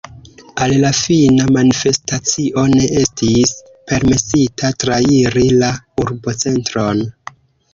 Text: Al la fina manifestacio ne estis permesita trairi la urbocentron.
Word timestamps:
Al 0.65 0.71
la 0.83 0.89
fina 0.99 1.43
manifestacio 1.57 2.63
ne 2.71 2.87
estis 3.01 3.53
permesita 3.93 4.73
trairi 4.85 5.47
la 5.61 5.71
urbocentron. 6.07 7.07